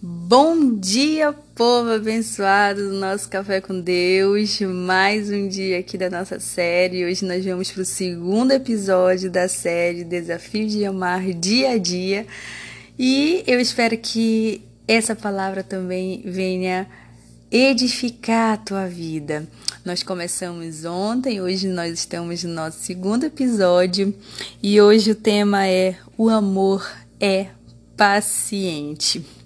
Bom 0.00 0.76
dia, 0.76 1.32
povo 1.56 1.90
abençoado 1.90 2.88
do 2.88 2.94
nosso 2.94 3.28
Café 3.28 3.60
com 3.60 3.80
Deus. 3.80 4.60
Mais 4.60 5.28
um 5.28 5.48
dia 5.48 5.80
aqui 5.80 5.98
da 5.98 6.08
nossa 6.08 6.38
série. 6.38 7.04
Hoje 7.04 7.24
nós 7.24 7.44
vamos 7.44 7.72
para 7.72 7.82
o 7.82 7.84
segundo 7.84 8.52
episódio 8.52 9.28
da 9.28 9.48
série 9.48 10.04
Desafio 10.04 10.68
de 10.68 10.84
Amar 10.84 11.24
Dia 11.32 11.72
a 11.72 11.78
Dia. 11.78 12.28
E 12.96 13.42
eu 13.44 13.58
espero 13.58 13.98
que 13.98 14.62
essa 14.86 15.16
palavra 15.16 15.64
também 15.64 16.22
venha 16.24 16.86
edificar 17.50 18.52
a 18.52 18.56
tua 18.56 18.86
vida. 18.86 19.48
Nós 19.84 20.04
começamos 20.04 20.84
ontem, 20.84 21.40
hoje 21.40 21.66
nós 21.66 21.92
estamos 21.92 22.44
no 22.44 22.54
nosso 22.54 22.78
segundo 22.78 23.24
episódio 23.24 24.14
e 24.62 24.80
hoje 24.80 25.10
o 25.10 25.16
tema 25.16 25.66
é 25.66 25.96
O 26.16 26.28
amor 26.28 26.88
é 27.18 27.48
paciente. 27.96 29.37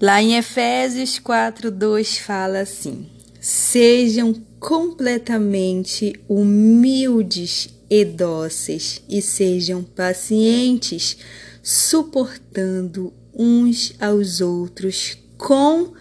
Lá 0.00 0.22
em 0.22 0.36
Efésios 0.36 1.18
4, 1.18 1.70
2 1.70 2.18
fala 2.18 2.60
assim: 2.60 3.06
Sejam 3.40 4.34
completamente 4.60 6.12
humildes 6.28 7.68
e 7.90 8.04
dóceis 8.04 9.02
e 9.08 9.22
sejam 9.22 9.82
pacientes, 9.82 11.16
suportando 11.62 13.12
uns 13.34 13.94
aos 14.00 14.40
outros 14.40 15.16
com 15.36 15.92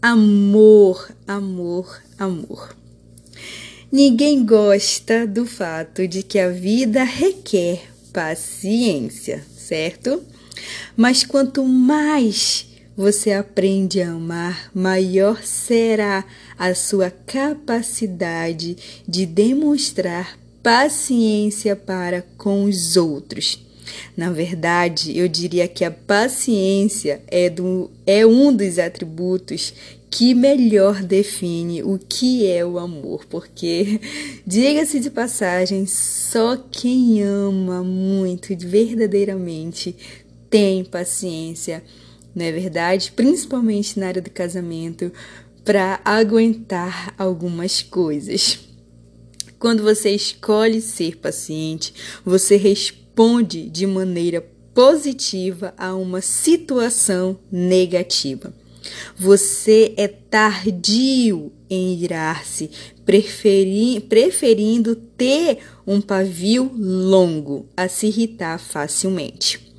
amor, 0.00 1.10
amor, 1.26 2.02
amor. 2.18 2.76
Ninguém 3.90 4.44
gosta 4.44 5.26
do 5.26 5.46
fato 5.46 6.08
de 6.08 6.22
que 6.22 6.38
a 6.38 6.48
vida 6.48 7.04
requer 7.04 7.82
paciência, 8.12 9.44
certo? 9.56 10.22
Mas 10.96 11.24
quanto 11.24 11.64
mais 11.64 12.66
você 12.96 13.32
aprende 13.32 14.02
a 14.02 14.10
amar, 14.10 14.70
maior 14.74 15.42
será 15.42 16.24
a 16.58 16.74
sua 16.74 17.10
capacidade 17.10 18.76
de 19.08 19.24
demonstrar 19.24 20.38
paciência 20.62 21.74
para 21.74 22.24
com 22.36 22.64
os 22.64 22.96
outros. 22.96 23.58
Na 24.16 24.30
verdade, 24.30 25.16
eu 25.18 25.26
diria 25.26 25.66
que 25.66 25.84
a 25.84 25.90
paciência 25.90 27.22
é, 27.26 27.50
do, 27.50 27.90
é 28.06 28.24
um 28.24 28.54
dos 28.54 28.78
atributos 28.78 29.74
que 30.08 30.34
melhor 30.34 31.02
define 31.02 31.82
o 31.82 31.98
que 31.98 32.46
é 32.46 32.64
o 32.64 32.78
amor, 32.78 33.24
porque, 33.26 33.98
diga-se 34.46 35.00
de 35.00 35.10
passagem, 35.10 35.86
só 35.86 36.56
quem 36.56 37.22
ama 37.22 37.82
muito 37.82 38.54
verdadeiramente 38.58 39.96
tem 40.52 40.84
paciência 40.84 41.82
não 42.34 42.44
é 42.44 42.52
verdade? 42.52 43.12
Principalmente 43.12 43.98
na 43.98 44.08
área 44.08 44.22
do 44.22 44.30
casamento, 44.30 45.12
para 45.64 46.00
aguentar 46.04 47.14
algumas 47.18 47.82
coisas. 47.82 48.58
Quando 49.58 49.82
você 49.82 50.10
escolhe 50.10 50.80
ser 50.80 51.18
paciente, 51.18 51.94
você 52.24 52.56
responde 52.56 53.68
de 53.68 53.86
maneira 53.86 54.44
positiva 54.74 55.74
a 55.76 55.94
uma 55.94 56.20
situação 56.20 57.38
negativa. 57.50 58.52
Você 59.16 59.94
é 59.96 60.08
tardio 60.08 61.52
em 61.70 61.94
irar-se, 62.02 62.70
preferi 63.04 64.00
preferindo 64.00 64.96
ter 64.96 65.58
um 65.86 66.00
pavio 66.00 66.72
longo 66.74 67.66
a 67.76 67.86
se 67.86 68.06
irritar 68.06 68.58
facilmente. 68.58 69.71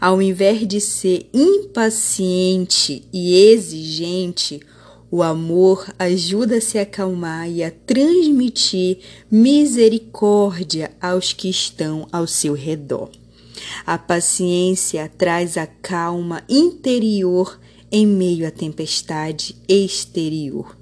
Ao 0.00 0.20
invés 0.20 0.66
de 0.66 0.80
ser 0.80 1.28
impaciente 1.32 3.04
e 3.12 3.34
exigente, 3.50 4.60
o 5.10 5.22
amor 5.22 5.86
ajuda 5.98 6.56
a 6.56 6.60
se 6.60 6.78
acalmar 6.78 7.50
e 7.50 7.62
a 7.62 7.70
transmitir 7.70 8.98
misericórdia 9.30 10.90
aos 11.00 11.32
que 11.32 11.50
estão 11.50 12.08
ao 12.10 12.26
seu 12.26 12.54
redor. 12.54 13.10
A 13.84 13.98
paciência 13.98 15.10
traz 15.16 15.56
a 15.56 15.66
calma 15.66 16.42
interior 16.48 17.60
em 17.90 18.06
meio 18.06 18.48
à 18.48 18.50
tempestade 18.50 19.54
exterior. 19.68 20.76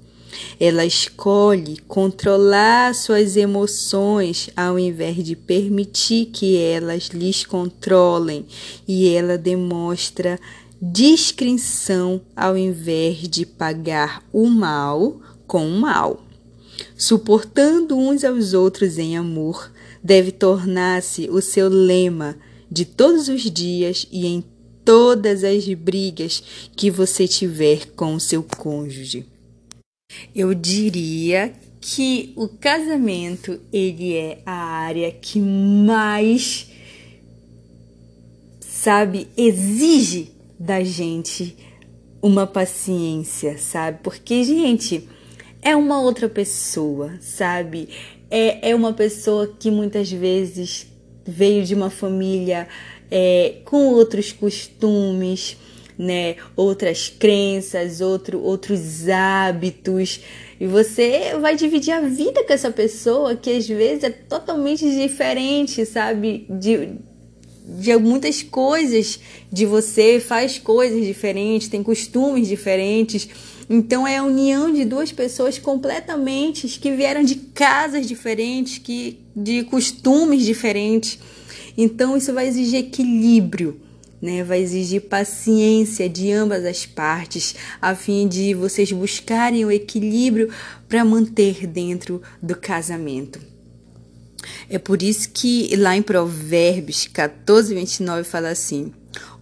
Ela 0.59 0.85
escolhe 0.85 1.77
controlar 1.87 2.93
suas 2.95 3.35
emoções 3.35 4.49
ao 4.55 4.77
invés 4.77 5.23
de 5.23 5.35
permitir 5.35 6.27
que 6.27 6.57
elas 6.57 7.07
lhes 7.07 7.45
controlem, 7.45 8.45
e 8.87 9.09
ela 9.09 9.37
demonstra 9.37 10.39
discrição 10.81 12.21
ao 12.35 12.57
invés 12.57 13.27
de 13.27 13.45
pagar 13.45 14.23
o 14.33 14.47
mal 14.47 15.19
com 15.45 15.67
o 15.67 15.79
mal. 15.79 16.23
Suportando 16.97 17.95
uns 17.97 18.23
aos 18.23 18.53
outros 18.53 18.97
em 18.97 19.15
amor, 19.17 19.71
deve 20.03 20.31
tornar-se 20.31 21.29
o 21.29 21.41
seu 21.41 21.69
lema 21.69 22.35
de 22.69 22.85
todos 22.85 23.27
os 23.27 23.41
dias 23.43 24.07
e 24.11 24.25
em 24.25 24.43
todas 24.83 25.43
as 25.43 25.67
brigas 25.73 26.43
que 26.75 26.89
você 26.89 27.27
tiver 27.27 27.87
com 27.95 28.15
o 28.15 28.19
seu 28.19 28.41
cônjuge. 28.41 29.25
Eu 30.35 30.53
diria 30.53 31.53
que 31.79 32.31
o 32.35 32.47
casamento 32.47 33.59
ele 33.73 34.15
é 34.15 34.41
a 34.45 34.53
área 34.53 35.11
que 35.11 35.39
mais 35.39 36.69
sabe 38.59 39.27
exige 39.35 40.31
da 40.59 40.83
gente 40.83 41.55
uma 42.21 42.45
paciência, 42.45 43.57
sabe? 43.57 43.99
Porque 44.03 44.43
gente, 44.43 45.07
é 45.61 45.75
uma 45.75 45.99
outra 45.99 46.29
pessoa, 46.29 47.13
sabe? 47.19 47.89
É, 48.29 48.69
é 48.69 48.75
uma 48.75 48.93
pessoa 48.93 49.47
que 49.59 49.71
muitas 49.71 50.11
vezes 50.11 50.87
veio 51.25 51.63
de 51.63 51.75
uma 51.75 51.89
família 51.89 52.67
é, 53.09 53.57
com 53.65 53.87
outros 53.89 54.31
costumes, 54.31 55.57
né, 56.01 56.35
outras 56.55 57.09
crenças, 57.09 58.01
outro, 58.01 58.41
outros 58.41 59.07
hábitos. 59.07 60.19
E 60.59 60.65
você 60.65 61.37
vai 61.39 61.55
dividir 61.55 61.91
a 61.91 62.01
vida 62.01 62.43
com 62.43 62.51
essa 62.51 62.71
pessoa 62.71 63.35
que 63.35 63.51
às 63.51 63.67
vezes 63.67 64.03
é 64.05 64.09
totalmente 64.09 64.83
diferente, 64.89 65.85
sabe? 65.85 66.47
De, 66.49 66.89
de 67.63 67.95
muitas 67.97 68.41
coisas 68.41 69.19
de 69.51 69.67
você, 69.67 70.19
faz 70.19 70.57
coisas 70.57 71.05
diferentes, 71.05 71.67
tem 71.67 71.83
costumes 71.83 72.47
diferentes. 72.47 73.29
Então 73.69 74.07
é 74.07 74.17
a 74.17 74.23
união 74.23 74.73
de 74.73 74.83
duas 74.83 75.11
pessoas 75.11 75.59
completamente 75.59 76.67
que 76.79 76.91
vieram 76.91 77.23
de 77.23 77.35
casas 77.35 78.07
diferentes, 78.07 78.79
que 78.79 79.19
de 79.35 79.63
costumes 79.65 80.43
diferentes. 80.43 81.19
Então 81.77 82.17
isso 82.17 82.33
vai 82.33 82.47
exigir 82.47 82.79
equilíbrio 82.79 83.79
né? 84.21 84.43
Vai 84.43 84.61
exigir 84.61 85.01
paciência 85.01 86.07
de 86.07 86.31
ambas 86.31 86.63
as 86.65 86.85
partes, 86.85 87.55
a 87.81 87.95
fim 87.95 88.27
de 88.27 88.53
vocês 88.53 88.91
buscarem 88.91 89.65
o 89.65 89.71
equilíbrio 89.71 90.49
para 90.87 91.03
manter 91.03 91.65
dentro 91.65 92.21
do 92.41 92.55
casamento. 92.55 93.39
É 94.69 94.77
por 94.77 95.01
isso 95.01 95.29
que 95.29 95.75
lá 95.75 95.95
em 95.95 96.01
Provérbios 96.01 97.07
14, 97.07 97.73
29 97.73 98.23
fala 98.23 98.49
assim: 98.49 98.91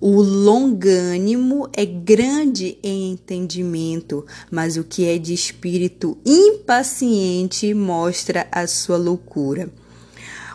o 0.02 0.22
longânimo 0.22 1.70
é 1.74 1.86
grande 1.86 2.78
em 2.82 3.12
entendimento, 3.12 4.26
mas 4.50 4.78
o 4.78 4.84
que 4.84 5.06
é 5.06 5.18
de 5.18 5.34
espírito 5.34 6.18
impaciente 6.26 7.74
mostra 7.74 8.48
a 8.52 8.66
sua 8.66 8.98
loucura. 8.98 9.70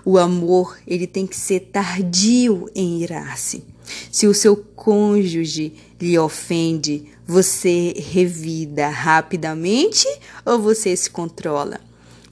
O 0.05 0.19
amor, 0.19 0.79
ele 0.87 1.07
tem 1.07 1.27
que 1.27 1.37
ser 1.37 1.61
tardio 1.73 2.69
em 2.75 3.03
irar-se. 3.03 3.74
Se 4.11 4.27
o 4.27 4.35
seu 4.35 4.57
cônjuge 4.57 5.73
lhe 6.01 6.19
ofende, 6.19 7.07
você 7.27 7.95
revida 7.97 8.89
rapidamente 8.89 10.07
ou 10.45 10.59
você 10.59 10.97
se 10.97 11.11
controla? 11.11 11.81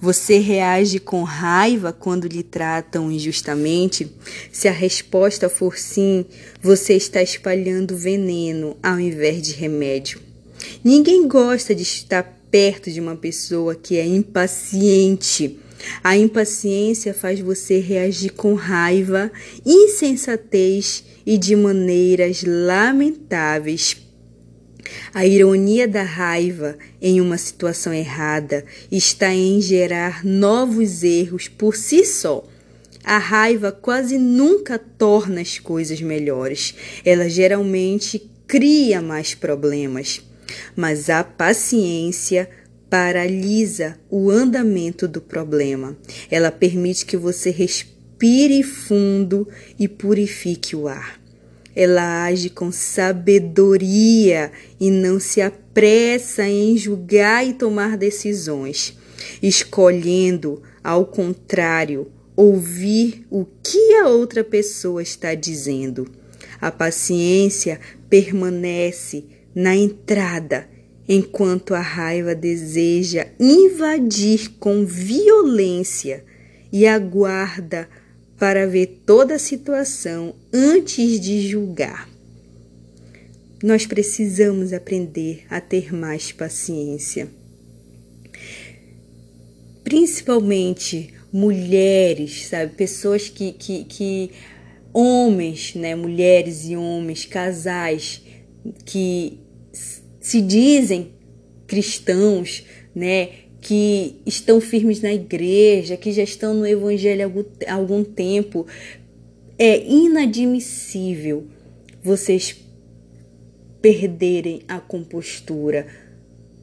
Você 0.00 0.38
reage 0.38 0.98
com 0.98 1.22
raiva 1.22 1.92
quando 1.92 2.26
lhe 2.26 2.42
tratam 2.42 3.10
injustamente? 3.12 4.10
Se 4.50 4.66
a 4.66 4.72
resposta 4.72 5.48
for 5.48 5.78
sim, 5.78 6.26
você 6.60 6.94
está 6.94 7.22
espalhando 7.22 7.96
veneno 7.96 8.76
ao 8.82 8.98
invés 8.98 9.40
de 9.40 9.52
remédio. 9.52 10.20
Ninguém 10.82 11.28
gosta 11.28 11.72
de 11.72 11.84
estar 11.84 12.24
perto 12.50 12.90
de 12.90 13.00
uma 13.00 13.14
pessoa 13.14 13.76
que 13.76 13.96
é 13.96 14.04
impaciente. 14.04 15.58
A 16.02 16.16
impaciência 16.16 17.14
faz 17.14 17.40
você 17.40 17.78
reagir 17.78 18.30
com 18.30 18.54
raiva, 18.54 19.30
insensatez 19.64 21.04
e 21.24 21.38
de 21.38 21.54
maneiras 21.56 22.42
lamentáveis. 22.44 23.96
A 25.14 25.26
ironia 25.26 25.86
da 25.86 26.02
raiva 26.02 26.76
em 27.00 27.20
uma 27.20 27.38
situação 27.38 27.92
errada 27.92 28.64
está 28.90 29.32
em 29.32 29.60
gerar 29.60 30.24
novos 30.24 31.02
erros 31.02 31.48
por 31.48 31.76
si 31.76 32.04
só. 32.04 32.44
A 33.04 33.18
raiva 33.18 33.72
quase 33.72 34.16
nunca 34.16 34.78
torna 34.78 35.40
as 35.40 35.58
coisas 35.58 36.00
melhores. 36.00 36.74
Ela 37.04 37.28
geralmente 37.28 38.30
cria 38.46 39.00
mais 39.02 39.34
problemas, 39.34 40.22
mas 40.76 41.10
a 41.10 41.24
paciência 41.24 42.48
paralisa 42.92 43.98
o 44.10 44.30
andamento 44.30 45.08
do 45.08 45.18
problema. 45.18 45.96
Ela 46.30 46.52
permite 46.52 47.06
que 47.06 47.16
você 47.16 47.48
respire 47.48 48.62
fundo 48.62 49.48
e 49.78 49.88
purifique 49.88 50.76
o 50.76 50.86
ar. 50.86 51.18
Ela 51.74 52.26
age 52.26 52.50
com 52.50 52.70
sabedoria 52.70 54.52
e 54.78 54.90
não 54.90 55.18
se 55.18 55.40
apressa 55.40 56.46
em 56.46 56.76
julgar 56.76 57.46
e 57.46 57.54
tomar 57.54 57.96
decisões, 57.96 58.94
escolhendo, 59.42 60.62
ao 60.84 61.06
contrário, 61.06 62.12
ouvir 62.36 63.24
o 63.30 63.46
que 63.62 63.94
a 63.94 64.08
outra 64.08 64.44
pessoa 64.44 65.02
está 65.02 65.34
dizendo. 65.34 66.06
A 66.60 66.70
paciência 66.70 67.80
permanece 68.10 69.24
na 69.54 69.74
entrada, 69.74 70.68
enquanto 71.08 71.74
a 71.74 71.80
raiva 71.80 72.34
deseja 72.34 73.26
invadir 73.38 74.52
com 74.58 74.84
violência 74.84 76.24
e 76.72 76.86
aguarda 76.86 77.88
para 78.38 78.66
ver 78.66 79.02
toda 79.06 79.34
a 79.34 79.38
situação 79.38 80.34
antes 80.52 81.20
de 81.20 81.46
julgar. 81.48 82.08
Nós 83.62 83.86
precisamos 83.86 84.72
aprender 84.72 85.44
a 85.48 85.60
ter 85.60 85.94
mais 85.94 86.32
paciência. 86.32 87.28
Principalmente 89.84 91.14
mulheres, 91.32 92.46
sabe? 92.48 92.74
Pessoas 92.74 93.28
que, 93.28 93.52
que, 93.52 93.84
que 93.84 94.30
homens, 94.92 95.74
né? 95.74 95.94
Mulheres 95.94 96.64
e 96.66 96.76
homens, 96.76 97.24
casais 97.24 98.22
que 98.84 99.38
se 100.22 100.40
dizem 100.40 101.10
cristãos, 101.66 102.64
né? 102.94 103.28
Que 103.60 104.20
estão 104.24 104.60
firmes 104.60 105.00
na 105.00 105.12
igreja, 105.12 105.96
que 105.96 106.12
já 106.12 106.22
estão 106.22 106.54
no 106.54 106.66
evangelho 106.66 107.46
há 107.66 107.74
algum 107.74 108.02
tempo. 108.02 108.66
É 109.58 109.84
inadmissível 109.84 111.46
vocês 112.02 112.56
perderem 113.80 114.62
a 114.66 114.78
compostura, 114.80 115.86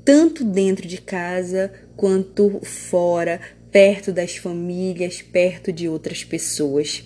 tanto 0.04 0.44
dentro 0.44 0.88
de 0.88 1.00
casa 1.00 1.72
quanto 1.96 2.62
fora, 2.64 3.42
perto 3.72 4.12
das 4.12 4.38
famílias, 4.38 5.22
perto 5.22 5.72
de 5.72 5.88
outras 5.88 6.24
pessoas. 6.24 7.04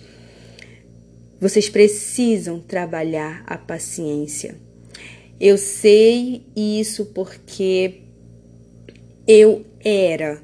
Vocês 1.40 1.68
precisam 1.68 2.60
trabalhar 2.60 3.42
a 3.46 3.58
paciência. 3.58 4.63
Eu 5.40 5.58
sei 5.58 6.42
isso 6.54 7.06
porque 7.06 7.94
eu 9.26 9.64
era. 9.84 10.40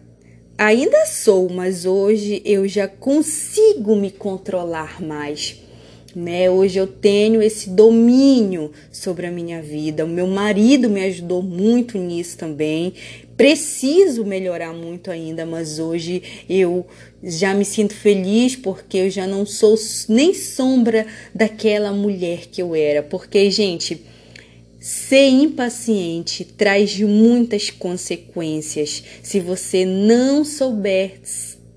Ainda 0.58 1.06
sou, 1.06 1.48
mas 1.48 1.86
hoje 1.86 2.42
eu 2.44 2.66
já 2.66 2.86
consigo 2.86 3.94
me 3.96 4.10
controlar 4.10 5.00
mais. 5.00 5.56
Né? 6.14 6.50
Hoje 6.50 6.78
eu 6.78 6.88
tenho 6.88 7.40
esse 7.40 7.70
domínio 7.70 8.72
sobre 8.90 9.26
a 9.26 9.30
minha 9.30 9.62
vida. 9.62 10.04
O 10.04 10.08
meu 10.08 10.26
marido 10.26 10.90
me 10.90 11.02
ajudou 11.04 11.40
muito 11.40 11.96
nisso 11.96 12.36
também. 12.36 12.92
Preciso 13.36 14.24
melhorar 14.24 14.74
muito 14.74 15.10
ainda, 15.10 15.46
mas 15.46 15.78
hoje 15.78 16.22
eu 16.48 16.84
já 17.22 17.54
me 17.54 17.64
sinto 17.64 17.94
feliz 17.94 18.56
porque 18.56 18.98
eu 18.98 19.08
já 19.08 19.26
não 19.26 19.46
sou 19.46 19.76
nem 20.08 20.34
sombra 20.34 21.06
daquela 21.34 21.92
mulher 21.92 22.48
que 22.50 22.60
eu 22.60 22.74
era. 22.74 23.02
Porque, 23.02 23.50
gente, 23.50 24.04
ser 24.80 25.28
impaciente 25.28 26.42
traz 26.42 26.98
muitas 26.98 27.68
consequências 27.68 29.04
se 29.22 29.38
você 29.38 29.84
não 29.84 30.42
souber 30.42 31.20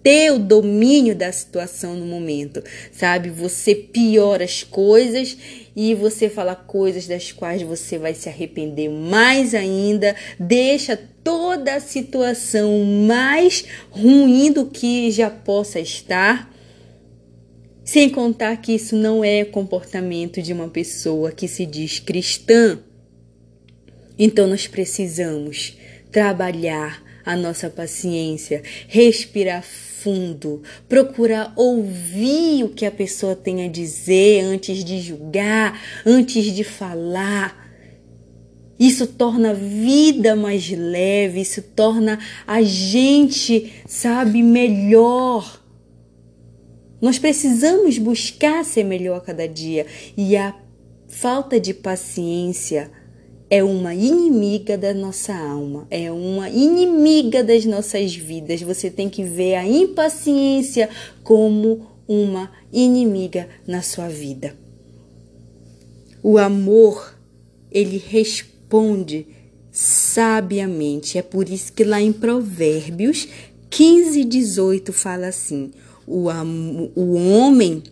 ter 0.01 0.31
o 0.31 0.39
domínio 0.39 1.15
da 1.15 1.31
situação 1.31 1.95
no 1.95 2.05
momento, 2.05 2.61
sabe? 2.91 3.29
Você 3.29 3.73
piora 3.73 4.43
as 4.43 4.61
coisas 4.61 5.37
e 5.75 5.95
você 5.95 6.29
fala 6.29 6.55
coisas 6.55 7.07
das 7.07 7.31
quais 7.31 7.61
você 7.61 7.97
vai 7.97 8.13
se 8.13 8.27
arrepender 8.27 8.89
mais 8.89 9.55
ainda, 9.55 10.13
deixa 10.37 10.99
toda 11.23 11.75
a 11.75 11.79
situação 11.79 12.83
mais 12.83 13.63
ruim 13.89 14.51
do 14.51 14.65
que 14.65 15.09
já 15.09 15.29
possa 15.29 15.79
estar. 15.79 16.51
Sem 17.83 18.09
contar 18.09 18.57
que 18.57 18.73
isso 18.73 18.95
não 18.95 19.23
é 19.23 19.43
comportamento 19.43 20.41
de 20.41 20.53
uma 20.53 20.69
pessoa 20.69 21.31
que 21.31 21.47
se 21.47 21.65
diz 21.65 21.99
cristã. 21.99 22.79
Então 24.17 24.47
nós 24.47 24.67
precisamos 24.67 25.77
trabalhar 26.11 27.03
a 27.25 27.35
nossa 27.35 27.69
paciência, 27.69 28.61
respirar 28.87 29.63
fundo, 29.63 30.61
procurar 30.89 31.53
ouvir 31.55 32.63
o 32.63 32.69
que 32.69 32.85
a 32.85 32.91
pessoa 32.91 33.35
tem 33.35 33.63
a 33.63 33.69
dizer 33.69 34.41
antes 34.41 34.83
de 34.83 34.99
julgar, 34.99 35.81
antes 36.05 36.45
de 36.45 36.63
falar. 36.63 37.63
Isso 38.77 39.07
torna 39.07 39.51
a 39.51 39.53
vida 39.53 40.35
mais 40.35 40.69
leve, 40.69 41.39
isso 41.39 41.61
torna 41.61 42.19
a 42.45 42.61
gente, 42.61 43.73
sabe, 43.87 44.43
melhor. 44.43 45.61
Nós 47.01 47.17
precisamos 47.17 47.97
buscar 47.97 48.65
ser 48.65 48.83
melhor 48.83 49.17
a 49.17 49.21
cada 49.21 49.47
dia 49.47 49.85
e 50.17 50.35
a 50.35 50.53
falta 51.07 51.59
de 51.59 51.73
paciência 51.73 52.91
é 53.53 53.63
uma 53.63 53.93
inimiga 53.93 54.75
da 54.75 54.95
nossa 54.95 55.31
alma, 55.31 55.85
é 55.91 56.11
uma 56.11 56.49
inimiga 56.49 57.43
das 57.43 57.65
nossas 57.65 58.15
vidas. 58.15 58.63
Você 58.63 58.89
tem 58.89 59.07
que 59.07 59.23
ver 59.23 59.53
a 59.53 59.67
impaciência 59.67 60.89
como 61.23 61.85
uma 62.07 62.51
inimiga 62.71 63.47
na 63.67 63.83
sua 63.83 64.09
vida. 64.09 64.55
O 66.23 66.39
amor, 66.39 67.15
ele 67.71 68.03
responde 68.03 69.27
sabiamente. 69.71 71.19
É 71.19 71.21
por 71.21 71.47
isso 71.47 71.73
que 71.73 71.83
lá 71.83 72.01
em 72.01 72.11
Provérbios 72.11 73.27
15, 73.69 74.23
18 74.23 74.91
fala 74.91 75.27
assim: 75.27 75.69
o, 76.07 76.27
o 76.95 77.13
homem 77.13 77.83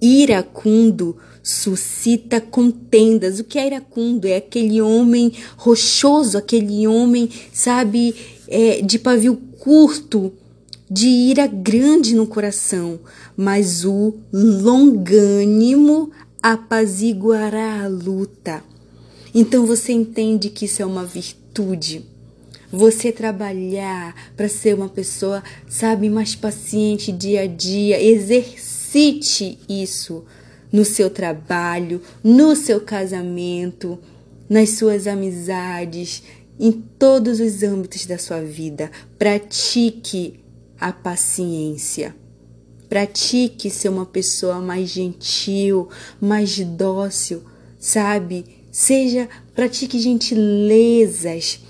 iracundo 0.00 1.18
suscita 1.46 2.40
contendas. 2.40 3.38
O 3.38 3.44
que 3.44 3.56
é 3.56 3.68
iracundo? 3.68 4.26
É 4.26 4.38
aquele 4.38 4.82
homem 4.82 5.32
rochoso, 5.56 6.36
aquele 6.36 6.88
homem, 6.88 7.30
sabe, 7.52 8.16
é, 8.48 8.82
de 8.82 8.98
pavio 8.98 9.36
curto, 9.56 10.32
de 10.90 11.06
ira 11.06 11.46
grande 11.46 12.16
no 12.16 12.26
coração. 12.26 12.98
Mas 13.36 13.84
o 13.84 14.14
longânimo 14.32 16.10
apaziguará 16.42 17.84
a 17.84 17.86
luta. 17.86 18.64
Então 19.32 19.64
você 19.66 19.92
entende 19.92 20.50
que 20.50 20.64
isso 20.64 20.82
é 20.82 20.86
uma 20.86 21.04
virtude. 21.04 22.04
Você 22.72 23.12
trabalhar 23.12 24.16
para 24.36 24.48
ser 24.48 24.74
uma 24.74 24.88
pessoa, 24.88 25.44
sabe, 25.68 26.10
mais 26.10 26.34
paciente 26.34 27.12
dia 27.12 27.42
a 27.42 27.46
dia, 27.46 28.02
exercite 28.02 29.60
isso 29.68 30.24
no 30.76 30.84
seu 30.84 31.08
trabalho, 31.08 32.02
no 32.22 32.54
seu 32.54 32.82
casamento, 32.82 33.98
nas 34.46 34.72
suas 34.72 35.06
amizades, 35.06 36.22
em 36.60 36.70
todos 36.70 37.40
os 37.40 37.62
âmbitos 37.62 38.04
da 38.04 38.18
sua 38.18 38.42
vida. 38.42 38.90
Pratique 39.18 40.38
a 40.78 40.92
paciência. 40.92 42.14
Pratique 42.90 43.70
ser 43.70 43.88
uma 43.88 44.04
pessoa 44.04 44.60
mais 44.60 44.90
gentil, 44.90 45.88
mais 46.20 46.58
dócil, 46.58 47.42
sabe? 47.78 48.44
Seja, 48.70 49.30
pratique 49.54 49.98
gentilezas. 49.98 51.60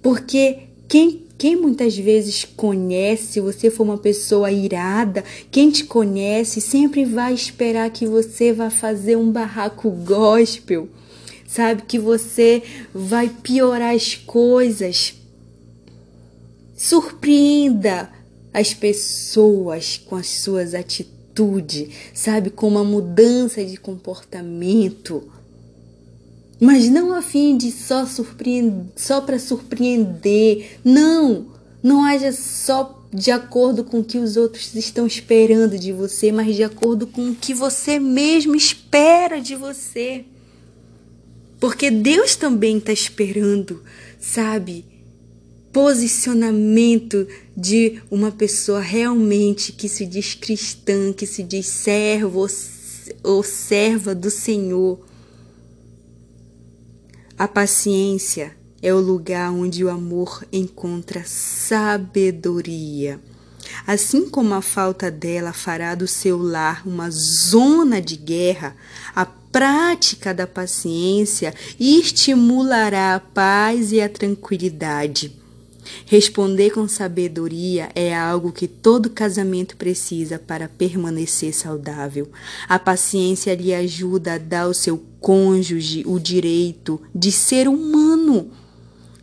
Porque 0.00 0.68
quem 0.86 1.26
quem 1.40 1.56
muitas 1.56 1.96
vezes 1.96 2.44
conhece, 2.44 3.32
se 3.32 3.40
você 3.40 3.70
for 3.70 3.84
uma 3.84 3.96
pessoa 3.96 4.52
irada, 4.52 5.24
quem 5.50 5.70
te 5.70 5.84
conhece 5.84 6.60
sempre 6.60 7.02
vai 7.06 7.32
esperar 7.32 7.88
que 7.88 8.06
você 8.06 8.52
vá 8.52 8.68
fazer 8.68 9.16
um 9.16 9.32
barraco 9.32 9.90
gospel, 9.90 10.86
sabe? 11.48 11.80
Que 11.88 11.98
você 11.98 12.62
vai 12.92 13.30
piorar 13.30 13.94
as 13.94 14.14
coisas. 14.14 15.14
Surpreenda 16.76 18.12
as 18.52 18.74
pessoas 18.74 19.96
com 19.96 20.16
as 20.16 20.26
suas 20.26 20.74
atitudes, 20.74 21.88
sabe? 22.12 22.50
Com 22.50 22.68
uma 22.68 22.84
mudança 22.84 23.64
de 23.64 23.78
comportamento 23.78 25.26
mas 26.60 26.90
não 26.90 27.14
a 27.14 27.22
fim 27.22 27.56
de 27.56 27.72
só 27.72 28.06
só 28.94 29.20
para 29.22 29.38
surpreender. 29.38 30.78
Não, 30.84 31.46
não 31.82 32.04
haja 32.04 32.30
só 32.32 33.02
de 33.12 33.30
acordo 33.30 33.82
com 33.82 34.00
o 34.00 34.04
que 34.04 34.18
os 34.18 34.36
outros 34.36 34.74
estão 34.74 35.06
esperando 35.06 35.78
de 35.78 35.90
você, 35.90 36.30
mas 36.30 36.54
de 36.54 36.62
acordo 36.62 37.06
com 37.06 37.30
o 37.30 37.34
que 37.34 37.54
você 37.54 37.98
mesmo 37.98 38.54
espera 38.54 39.40
de 39.40 39.56
você. 39.56 40.24
Porque 41.58 41.90
Deus 41.90 42.36
também 42.36 42.78
está 42.78 42.92
esperando, 42.92 43.82
sabe? 44.18 44.84
Posicionamento 45.72 47.26
de 47.56 48.00
uma 48.10 48.30
pessoa 48.30 48.80
realmente 48.80 49.72
que 49.72 49.88
se 49.88 50.04
diz 50.04 50.34
cristã, 50.34 51.12
que 51.12 51.26
se 51.26 51.42
diz 51.42 51.66
servo 51.66 52.46
ou 53.22 53.42
serva 53.42 54.14
do 54.14 54.30
Senhor. 54.30 55.09
A 57.40 57.48
paciência 57.48 58.54
é 58.82 58.92
o 58.92 59.00
lugar 59.00 59.50
onde 59.50 59.82
o 59.82 59.88
amor 59.88 60.46
encontra 60.52 61.24
sabedoria. 61.24 63.18
Assim 63.86 64.28
como 64.28 64.52
a 64.52 64.60
falta 64.60 65.10
dela 65.10 65.50
fará 65.50 65.94
do 65.94 66.06
seu 66.06 66.36
lar 66.36 66.86
uma 66.86 67.10
zona 67.10 67.98
de 67.98 68.14
guerra, 68.14 68.76
a 69.16 69.24
prática 69.24 70.34
da 70.34 70.46
paciência 70.46 71.54
estimulará 71.78 73.14
a 73.14 73.20
paz 73.20 73.90
e 73.90 74.02
a 74.02 74.08
tranquilidade. 74.10 75.39
Responder 76.06 76.70
com 76.70 76.88
sabedoria 76.88 77.90
é 77.94 78.14
algo 78.14 78.52
que 78.52 78.66
todo 78.66 79.10
casamento 79.10 79.76
precisa 79.76 80.38
para 80.38 80.68
permanecer 80.68 81.54
saudável. 81.54 82.28
A 82.68 82.78
paciência 82.78 83.54
lhe 83.54 83.74
ajuda 83.74 84.34
a 84.34 84.38
dar 84.38 84.62
ao 84.62 84.74
seu 84.74 85.02
cônjuge 85.20 86.02
o 86.06 86.18
direito 86.18 87.00
de 87.14 87.30
ser 87.30 87.68
humano 87.68 88.50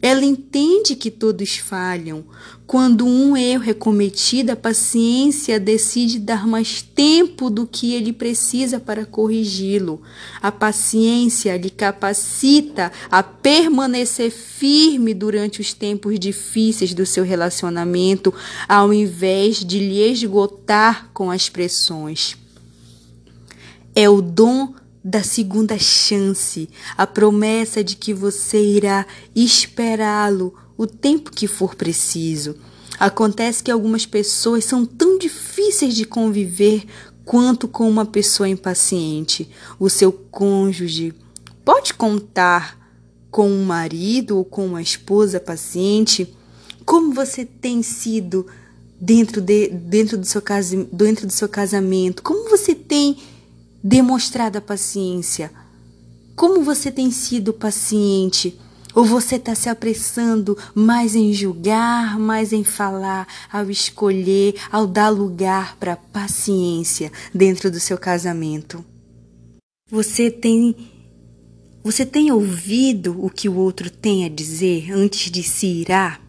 ela 0.02 0.24
entende 0.24 0.96
que 0.96 1.10
todos 1.10 1.58
falham. 1.58 2.26
Quando 2.66 3.06
um 3.06 3.36
erro 3.36 3.70
é 3.70 3.74
cometido, 3.74 4.52
a 4.52 4.56
paciência 4.56 5.60
decide 5.60 6.20
dar 6.20 6.46
mais 6.46 6.82
tempo 6.82 7.50
do 7.50 7.66
que 7.66 7.94
ele 7.94 8.12
precisa 8.12 8.80
para 8.80 9.06
corrigi-lo. 9.06 10.02
A 10.42 10.52
paciência 10.52 11.56
lhe 11.58 11.70
capacita 11.70 12.92
a 13.10 13.24
permanecer 13.24 14.30
firme 14.30 15.14
durante 15.14 15.62
os 15.62 15.74
tempos 15.74 16.20
difíceis 16.20 16.94
do 16.94 17.06
seu 17.06 17.24
relacionamento, 17.24 18.34
ao 18.68 18.94
invés 18.94 19.64
de 19.64 19.80
lhe 19.80 20.02
esgotar 20.02 21.10
com 21.14 21.32
as 21.32 21.50
pressões. 21.50 22.38
É 23.96 24.10
o 24.10 24.22
dom 24.22 24.74
da 25.08 25.24
segunda 25.24 25.80
chance, 25.80 26.68
a 26.98 27.08
promessa 27.08 27.82
de 27.82 27.96
que 27.96 28.14
você 28.14 28.62
irá 28.62 29.08
esperá-lo 29.34 30.54
o 30.78 30.86
tempo 30.86 31.32
que 31.32 31.48
for 31.48 31.76
preciso. 31.76 32.58
Acontece 33.00 33.64
que 33.64 33.72
algumas 33.72 34.06
pessoas 34.06 34.66
são 34.66 34.86
tão 34.86 35.18
difíceis 35.18 35.96
de 35.96 36.04
conviver 36.04 36.84
quanto 37.24 37.70
com 37.70 37.90
uma 37.90 38.06
pessoa 38.06 38.50
impaciente. 38.50 39.50
O 39.80 39.90
seu 39.90 40.12
cônjuge 40.12 41.14
pode 41.64 41.94
contar 41.94 42.78
com 43.32 43.50
um 43.50 43.64
marido 43.64 44.38
ou 44.38 44.44
com 44.44 44.66
uma 44.66 44.82
esposa 44.82 45.40
paciente? 45.40 46.36
Como 46.86 47.14
você 47.14 47.46
tem 47.46 47.82
sido 47.82 48.46
dentro, 49.00 49.40
de, 49.40 49.70
dentro, 49.70 50.18
do, 50.18 50.26
seu 50.26 50.44
dentro 50.92 51.26
do 51.26 51.32
seu 51.32 51.48
casamento? 51.48 52.22
Como 52.22 52.50
você 52.50 52.76
tem 52.76 53.18
demonstrado 53.88 54.58
a 54.58 54.62
paciência? 54.62 55.50
Como 56.36 56.62
você 56.62 56.92
tem 56.92 57.10
sido 57.10 57.54
paciente? 57.54 58.60
Ou 58.94 59.06
você 59.06 59.36
está 59.36 59.56
se 59.56 59.70
apressando 59.70 60.58
mais 60.74 61.16
em 61.16 61.32
julgar, 61.32 62.20
mais 62.20 62.52
em 62.52 62.64
falar, 62.64 63.28
ao 63.52 63.70
escolher, 63.70 64.56
ao 64.72 64.88
dar 64.88 65.10
lugar 65.10 65.78
para 65.78 65.96
paciência 65.96 67.12
dentro 67.34 67.72
do 67.72 67.80
seu 67.80 67.98
casamento? 67.98 68.84
Você 69.90 70.30
tem 70.30 70.76
você 71.84 72.06
tem 72.06 72.32
ouvido 72.32 73.16
o 73.24 73.30
que 73.30 73.48
o 73.48 73.56
outro 73.56 73.90
tem 73.90 74.26
a 74.26 74.30
dizer 74.30 74.92
antes 74.92 75.32
de 75.32 75.42
se 75.42 75.68
irar? 75.68 76.22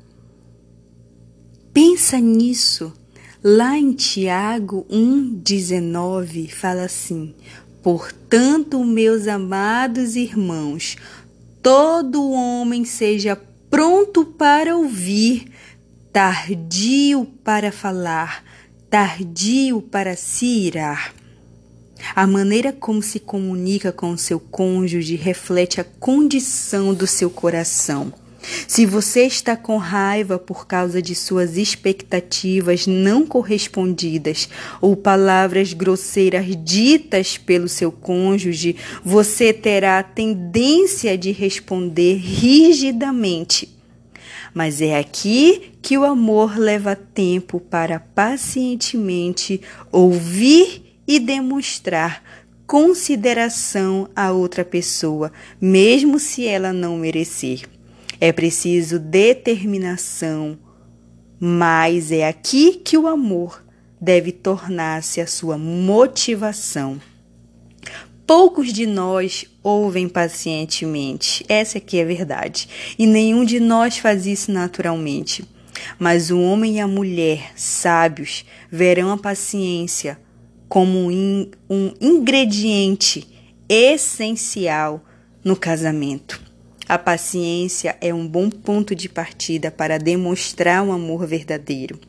Pensa 1.73 2.21
nisso. 2.21 2.93
Lá 3.43 3.79
em 3.79 3.93
Tiago 3.93 4.85
1,19 4.91 6.51
fala 6.51 6.83
assim: 6.83 7.33
Portanto, 7.81 8.83
meus 8.83 9.29
amados 9.29 10.17
irmãos, 10.17 10.97
todo 11.63 12.33
homem 12.33 12.85
seja 12.85 13.41
pronto 13.71 14.25
para 14.25 14.77
ouvir, 14.77 15.53
tardio 16.13 17.29
para 17.45 17.71
falar, 17.71 18.43
tardio 18.91 19.81
para 19.83 20.17
se 20.17 20.47
irar. 20.47 21.15
A 22.17 22.27
maneira 22.27 22.73
como 22.73 23.01
se 23.01 23.21
comunica 23.21 23.93
com 23.93 24.11
o 24.11 24.19
seu 24.19 24.41
cônjuge 24.41 25.15
reflete 25.15 25.81
a 25.81 25.85
condição 25.85 26.93
do 26.93 27.07
seu 27.07 27.31
coração. 27.31 28.13
Se 28.67 28.87
você 28.87 29.23
está 29.23 29.57
com 29.57 29.77
raiva 29.77 30.39
por 30.39 30.67
causa 30.67 31.03
de 31.03 31.15
suas 31.15 31.57
expectativas 31.57 32.87
não 32.87 33.27
correspondidas 33.27 34.49
ou 34.81 34.97
palavras 34.97 35.73
grosseiras 35.73 36.47
ditas 36.65 37.37
pelo 37.37 37.69
seu 37.69 37.91
cônjuge, 37.91 38.77
você 39.05 39.53
terá 39.53 39.99
a 39.99 40.03
tendência 40.03 41.19
de 41.19 41.33
responder 41.33 42.17
rigidamente. 42.17 43.77
Mas 44.55 44.81
é 44.81 44.99
aqui 44.99 45.73
que 45.83 45.99
o 45.99 46.05
amor 46.05 46.59
leva 46.59 46.97
tempo 46.97 47.61
para 47.61 48.01
pacientemente 48.01 49.61
ouvir 49.91 51.01
e 51.07 51.19
demonstrar 51.19 52.23
consideração 52.67 54.11
a 54.15 54.31
outra 54.31 54.65
pessoa, 54.65 55.33
mesmo 55.61 56.19
se 56.19 56.47
ela 56.47 56.73
não 56.73 56.99
merecer. 56.99 57.78
É 58.21 58.33
preciso 58.33 58.99
determinação, 58.99 60.59
mas 61.39 62.11
é 62.11 62.27
aqui 62.27 62.73
que 62.75 62.99
o 62.99 63.07
amor 63.07 63.65
deve 64.01 64.33
tornar-se 64.33 65.21
a 65.21 65.27
sua 65.27 65.57
motivação. 65.57 67.01
Poucos 68.27 68.73
de 68.73 68.87
nós 68.87 69.47
ouvem 69.63 70.09
pacientemente, 70.09 71.45
essa 71.49 71.79
aqui 71.79 71.99
é 71.99 72.03
a 72.03 72.07
verdade, 72.07 72.69
e 72.99 73.07
nenhum 73.07 73.45
de 73.45 73.61
nós 73.61 73.99
faz 73.99 74.27
isso 74.27 74.51
naturalmente. 74.51 75.45
Mas 75.97 76.31
o 76.31 76.41
homem 76.41 76.79
e 76.79 76.81
a 76.81 76.89
mulher 76.89 77.53
sábios 77.55 78.45
verão 78.69 79.13
a 79.13 79.17
paciência 79.17 80.19
como 80.69 81.09
um 81.09 81.93
ingrediente 82.01 83.29
essencial 83.69 85.05
no 85.45 85.55
casamento. 85.55 86.48
A 86.89 86.97
paciência 86.97 87.97
é 88.01 88.15
um 88.15 88.27
bom 88.27 88.49
ponto 88.49 88.95
de 88.95 89.11
partida 89.11 89.71
para 89.71 89.99
demonstrar 89.99 90.83
um 90.83 90.91
amor 90.91 91.27
verdadeiro. 91.27 92.01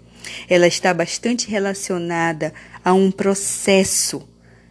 Ela 0.47 0.67
está 0.67 0.93
bastante 0.93 1.49
relacionada 1.49 2.53
a 2.83 2.93
um 2.93 3.11
processo, 3.11 4.25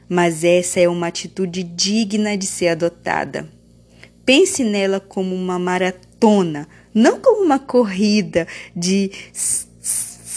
mas 0.09 0.45
essa 0.45 0.81
é 0.81 0.89
uma 0.89 1.09
atitude 1.09 1.63
digna 1.63 2.39
de 2.39 2.47
ser 2.47 2.69
adotada. 2.69 3.47
Pense 4.25 4.65
nela 4.65 4.99
como 4.99 5.35
uma 5.35 5.59
maratona, 5.59 6.67
não 6.95 7.21
como 7.21 7.45
uma 7.45 7.59
corrida 7.59 8.47
de 8.75 9.11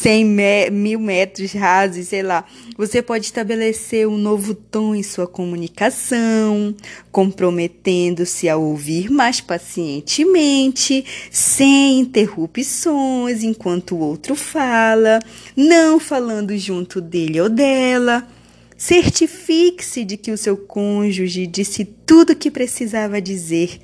100 0.02 0.72
mil 0.72 1.00
metros 1.00 1.54
rasos, 1.54 2.08
sei 2.08 2.24
lá. 2.24 2.44
Você 2.76 3.04
pode 3.04 3.26
estabelecer 3.26 4.08
um 4.08 4.18
novo 4.18 4.56
tom 4.56 4.96
em 4.96 5.04
sua 5.04 5.28
comunicação, 5.28 6.76
comprometendo-se 7.12 8.50
a 8.50 8.58
ouvir 8.58 9.12
mais 9.12 9.42
pacientemente, 9.42 11.06
sem 11.30 12.00
interrupções 12.00 13.44
enquanto 13.44 13.94
o 13.94 14.00
outro 14.00 14.34
fala, 14.34 15.20
não 15.56 16.00
falando 16.00 16.58
junto 16.58 17.00
dele 17.00 17.40
ou 17.40 17.48
dela. 17.48 18.28
Certifique-se 18.76 20.04
de 20.04 20.18
que 20.18 20.32
o 20.32 20.38
seu 20.38 20.58
cônjuge 20.58 21.46
disse 21.46 21.86
tudo 21.86 22.34
o 22.34 22.36
que 22.36 22.50
precisava 22.50 23.22
dizer 23.22 23.80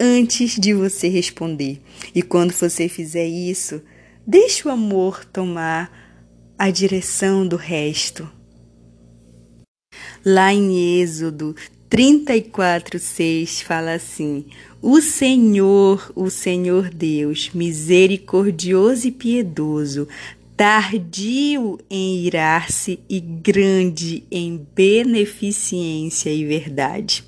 antes 0.00 0.58
de 0.58 0.74
você 0.74 1.06
responder. 1.06 1.80
E 2.12 2.22
quando 2.22 2.50
você 2.50 2.88
fizer 2.88 3.28
isso, 3.28 3.80
Deixe 4.26 4.68
o 4.68 4.70
amor 4.70 5.24
tomar 5.24 5.90
a 6.58 6.70
direção 6.70 7.46
do 7.46 7.56
resto. 7.56 8.28
Lá 10.24 10.52
em 10.52 11.00
Êxodo 11.00 11.56
34:6 11.88 13.62
fala 13.62 13.94
assim: 13.94 14.44
O 14.82 15.00
Senhor, 15.00 16.12
o 16.14 16.28
Senhor 16.28 16.90
Deus, 16.90 17.50
misericordioso 17.54 19.08
e 19.08 19.10
piedoso, 19.10 20.06
tardio 20.56 21.78
em 21.88 22.18
irar-se 22.26 23.00
e 23.08 23.18
grande 23.18 24.22
em 24.30 24.66
beneficência 24.74 26.30
e 26.30 26.44
verdade. 26.44 27.24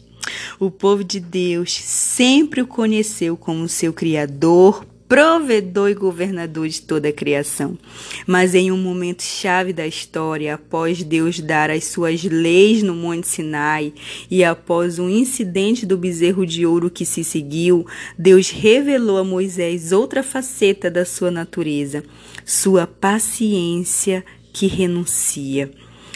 O 0.61 0.71
povo 0.71 1.03
de 1.03 1.19
Deus 1.19 1.73
sempre 1.73 2.61
o 2.61 2.67
conheceu 2.67 3.37
como 3.37 3.69
seu 3.69 3.93
Criador, 3.93 4.87
provedor 5.13 5.91
e 5.91 5.95
governador 5.95 6.67
de 6.69 6.81
toda 6.81 7.11
a 7.11 7.13
criação. 7.13 7.77
Mas 8.27 8.55
em 8.55 8.73
um 8.73 8.79
momento 8.79 9.23
chave 9.23 9.71
da 9.71 9.87
história, 9.87 10.55
após 10.55 11.03
Deus 11.03 11.39
dar 11.39 11.71
as 11.71 11.85
suas 11.85 12.25
leis 12.25 12.83
no 12.83 12.95
Monte 12.95 13.29
Sinai 13.29 13.93
e 14.31 14.43
após 14.43 14.99
o 14.99 15.11
incidente 15.11 15.85
do 15.85 15.99
bezerro 15.99 16.47
de 16.47 16.65
ouro 16.65 16.89
que 16.89 17.05
se 17.05 17.23
seguiu, 17.23 17.87
Deus 18.19 18.49
revelou 18.49 19.19
a 19.19 19.25
Moisés 19.25 19.93
outra 19.93 20.23
faceta 20.23 20.91
da 20.91 21.05
sua 21.05 21.31
natureza, 21.31 22.03
sua 22.43 22.87
paciência 22.87 24.25
que 24.51 24.67
renuncia. 24.67 25.71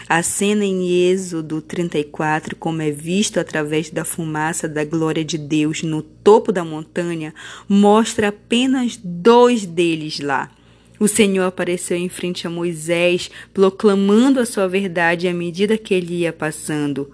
A 0.09 0.23
cena 0.23 0.65
em 0.65 0.89
Êxodo 1.11 1.61
34, 1.61 2.55
como 2.55 2.81
é 2.81 2.93
visto 2.93 3.41
através 3.41 3.91
da 3.91 4.05
fumaça 4.05 4.69
da 4.69 4.85
glória 4.85 5.25
de 5.25 5.37
Deus 5.37 5.83
no 5.83 6.01
topo 6.01 6.53
da 6.53 6.65
montanha, 6.65 7.35
mostra 7.69 8.29
apenas 8.29 8.97
dois 9.03 9.67
deles 9.67 10.21
lá. 10.21 10.49
O 11.01 11.09
Senhor 11.09 11.45
apareceu 11.45 11.97
em 11.97 12.09
frente 12.09 12.47
a 12.47 12.51
Moisés, 12.51 13.33
proclamando 13.53 14.39
a 14.39 14.47
sua 14.47 14.69
verdade 14.69 15.27
à 15.27 15.35
medida 15.35 15.77
que 15.77 15.93
ele 15.93 16.21
ia 16.21 16.33
passando. 16.33 17.11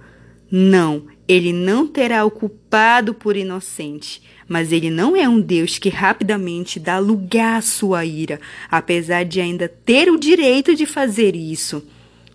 Não, 0.51 1.07
ele 1.27 1.51
não 1.51 1.87
terá 1.87 2.27
o 2.27 2.31
culpado 2.31 3.15
por 3.15 3.39
inocente, 3.39 4.23
mas 4.47 4.71
ele 4.71 4.91
não 4.91 5.17
é 5.17 5.27
um 5.27 5.41
Deus 5.41 5.79
que 5.79 5.89
rapidamente 5.89 6.79
dá 6.79 6.99
lugar 6.99 7.57
à 7.57 7.63
sua 7.63 8.05
ira, 8.05 8.39
apesar 8.71 9.25
de 9.25 9.41
ainda 9.41 9.67
ter 9.67 10.11
o 10.11 10.19
direito 10.19 10.77
de 10.77 10.85
fazer 10.85 11.35
isso. 11.35 11.83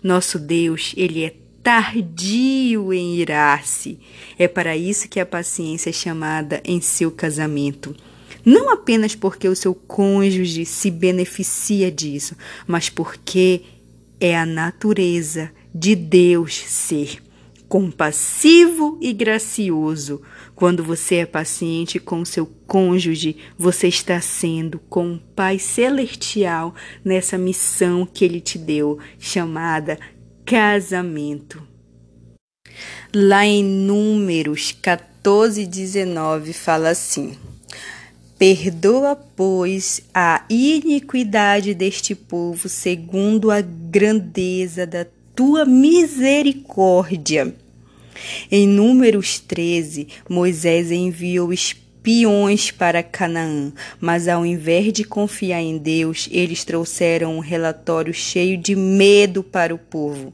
Nosso 0.02 0.38
Deus, 0.38 0.94
ele 0.96 1.24
é 1.24 1.34
tardio 1.62 2.92
em 2.92 3.16
irar-se. 3.16 3.98
É 4.38 4.48
para 4.48 4.76
isso 4.76 5.08
que 5.08 5.20
a 5.20 5.26
paciência 5.26 5.90
é 5.90 5.92
chamada 5.92 6.62
em 6.64 6.80
seu 6.80 7.10
casamento. 7.10 7.94
Não 8.44 8.70
apenas 8.70 9.14
porque 9.14 9.48
o 9.48 9.56
seu 9.56 9.74
cônjuge 9.74 10.64
se 10.64 10.90
beneficia 10.90 11.90
disso, 11.90 12.36
mas 12.66 12.88
porque 12.88 13.62
é 14.20 14.36
a 14.36 14.46
natureza 14.46 15.50
de 15.74 15.94
Deus 15.94 16.56
ser 16.56 17.22
compassivo 17.68 18.98
e 19.00 19.12
gracioso. 19.12 20.22
Quando 20.54 20.82
você 20.82 21.16
é 21.16 21.26
paciente 21.26 21.98
com 21.98 22.24
seu 22.24 22.46
cônjuge, 22.66 23.36
você 23.56 23.88
está 23.88 24.20
sendo 24.20 24.78
com 24.88 25.06
um 25.06 25.18
Pai 25.18 25.58
celestial 25.58 26.74
nessa 27.04 27.38
missão 27.38 28.06
que 28.06 28.24
ele 28.24 28.40
te 28.40 28.58
deu, 28.58 28.98
chamada 29.18 29.98
casamento. 30.44 31.62
Lá 33.14 33.44
em 33.44 33.62
Números 33.62 34.72
14, 34.72 35.66
19, 35.66 36.52
fala 36.52 36.90
assim: 36.90 37.36
Perdoa, 38.38 39.16
pois, 39.16 40.02
a 40.14 40.44
iniquidade 40.48 41.74
deste 41.74 42.14
povo 42.14 42.68
segundo 42.68 43.50
a 43.50 43.60
grandeza 43.60 44.86
da 44.86 45.04
tua 45.38 45.64
misericórdia. 45.64 47.54
Em 48.50 48.66
Números 48.66 49.38
13, 49.38 50.08
Moisés 50.28 50.90
enviou 50.90 51.52
espiões 51.52 52.72
para 52.72 53.04
Canaã, 53.04 53.72
mas 54.00 54.26
ao 54.26 54.44
invés 54.44 54.92
de 54.92 55.04
confiar 55.04 55.62
em 55.62 55.78
Deus, 55.78 56.28
eles 56.32 56.64
trouxeram 56.64 57.36
um 57.36 57.38
relatório 57.38 58.12
cheio 58.12 58.58
de 58.58 58.74
medo 58.74 59.44
para 59.44 59.72
o 59.72 59.78
povo. 59.78 60.32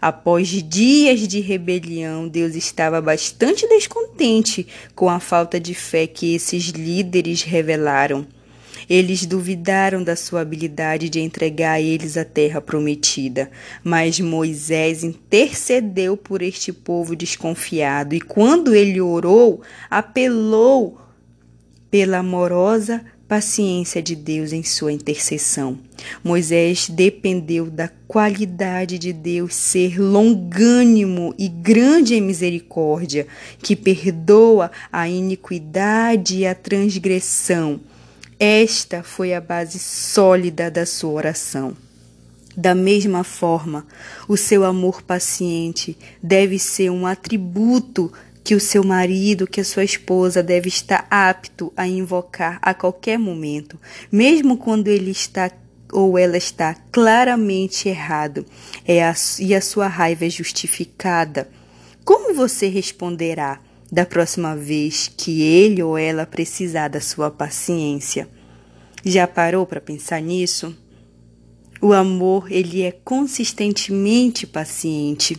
Após 0.00 0.48
dias 0.48 1.28
de 1.28 1.40
rebelião, 1.40 2.26
Deus 2.26 2.54
estava 2.54 3.02
bastante 3.02 3.68
descontente 3.68 4.66
com 4.94 5.10
a 5.10 5.20
falta 5.20 5.60
de 5.60 5.74
fé 5.74 6.06
que 6.06 6.34
esses 6.34 6.68
líderes 6.68 7.42
revelaram. 7.42 8.26
Eles 8.88 9.26
duvidaram 9.26 10.02
da 10.02 10.16
sua 10.16 10.40
habilidade 10.40 11.10
de 11.10 11.20
entregar 11.20 11.72
a 11.72 11.80
eles 11.80 12.16
a 12.16 12.24
terra 12.24 12.60
prometida. 12.60 13.50
Mas 13.84 14.18
Moisés 14.18 15.04
intercedeu 15.04 16.16
por 16.16 16.40
este 16.40 16.72
povo 16.72 17.14
desconfiado 17.14 18.14
e, 18.14 18.20
quando 18.20 18.74
ele 18.74 19.00
orou, 19.00 19.60
apelou 19.90 20.98
pela 21.90 22.18
amorosa 22.18 23.04
paciência 23.28 24.02
de 24.02 24.16
Deus 24.16 24.54
em 24.54 24.62
sua 24.62 24.90
intercessão. 24.90 25.78
Moisés 26.24 26.88
dependeu 26.88 27.66
da 27.66 27.88
qualidade 28.08 28.98
de 28.98 29.12
Deus 29.12 29.54
ser 29.54 30.00
longânimo 30.00 31.34
e 31.38 31.46
grande 31.46 32.14
em 32.14 32.22
misericórdia, 32.22 33.26
que 33.62 33.76
perdoa 33.76 34.70
a 34.90 35.06
iniquidade 35.06 36.38
e 36.38 36.46
a 36.46 36.54
transgressão 36.54 37.80
esta 38.38 39.02
foi 39.02 39.34
a 39.34 39.40
base 39.40 39.78
sólida 39.78 40.70
da 40.70 40.86
sua 40.86 41.10
oração. 41.10 41.76
Da 42.56 42.74
mesma 42.74 43.22
forma, 43.22 43.86
o 44.26 44.36
seu 44.36 44.64
amor 44.64 45.02
paciente 45.02 45.96
deve 46.22 46.58
ser 46.58 46.90
um 46.90 47.06
atributo 47.06 48.12
que 48.42 48.54
o 48.54 48.60
seu 48.60 48.82
marido, 48.82 49.46
que 49.46 49.60
a 49.60 49.64
sua 49.64 49.84
esposa 49.84 50.42
deve 50.42 50.68
estar 50.68 51.06
apto 51.10 51.72
a 51.76 51.86
invocar 51.86 52.58
a 52.62 52.72
qualquer 52.72 53.18
momento, 53.18 53.78
mesmo 54.10 54.56
quando 54.56 54.88
ele 54.88 55.10
está 55.10 55.50
ou 55.92 56.18
ela 56.18 56.36
está 56.36 56.74
claramente 56.92 57.88
errado 57.88 58.44
é 58.84 59.02
a, 59.02 59.14
e 59.38 59.54
a 59.54 59.60
sua 59.60 59.86
raiva 59.86 60.26
é 60.26 60.30
justificada. 60.30 61.48
Como 62.04 62.34
você 62.34 62.68
responderá? 62.68 63.60
Da 63.90 64.04
próxima 64.04 64.54
vez 64.54 65.10
que 65.16 65.42
ele 65.42 65.82
ou 65.82 65.96
ela 65.96 66.26
precisar 66.26 66.88
da 66.88 67.00
sua 67.00 67.30
paciência. 67.30 68.28
Já 69.04 69.26
parou 69.26 69.66
para 69.66 69.80
pensar 69.80 70.20
nisso? 70.20 70.76
O 71.80 71.92
amor, 71.92 72.50
ele 72.50 72.82
é 72.82 72.92
consistentemente 72.92 74.46
paciente. 74.46 75.38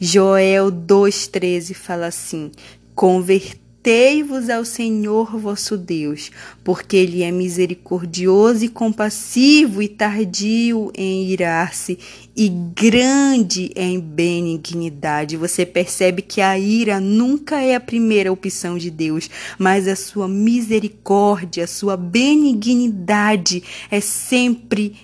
Joel 0.00 0.70
2:13 0.70 1.72
fala 1.74 2.06
assim: 2.06 2.50
"Converter 2.94 3.65
Convertei-vos 3.86 4.50
ao 4.50 4.64
Senhor 4.64 5.38
vosso 5.38 5.78
Deus, 5.78 6.32
porque 6.64 6.96
Ele 6.96 7.22
é 7.22 7.30
misericordioso 7.30 8.64
e 8.64 8.68
compassivo 8.68 9.80
e 9.80 9.86
tardio 9.86 10.90
em 10.92 11.30
irar-se 11.30 11.96
e 12.36 12.48
grande 12.48 13.70
em 13.76 14.00
benignidade. 14.00 15.36
Você 15.36 15.64
percebe 15.64 16.20
que 16.20 16.40
a 16.40 16.58
ira 16.58 16.98
nunca 16.98 17.62
é 17.62 17.76
a 17.76 17.80
primeira 17.80 18.32
opção 18.32 18.76
de 18.76 18.90
Deus, 18.90 19.30
mas 19.56 19.86
a 19.86 19.94
sua 19.94 20.26
misericórdia, 20.26 21.62
a 21.62 21.68
sua 21.68 21.96
benignidade 21.96 23.62
é 23.88 24.00
sempre 24.00 24.96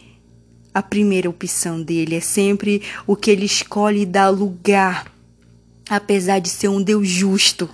a 0.75 0.83
primeira 0.83 1.31
opção 1.31 1.81
dele, 1.81 2.16
é 2.16 2.21
sempre 2.21 2.83
o 3.07 3.14
que 3.14 3.31
ele 3.31 3.47
escolhe 3.47 4.05
dar 4.05 4.31
lugar, 4.31 5.07
apesar 5.88 6.40
de 6.40 6.49
ser 6.49 6.66
um 6.66 6.83
Deus 6.83 7.07
justo. 7.07 7.71